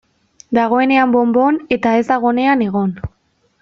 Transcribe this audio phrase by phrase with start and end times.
[0.57, 3.01] Dagoenean bon-bon, eta ez dagoenean egon.